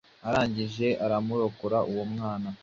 [0.27, 2.49] Arangije aramurokora uwo mwana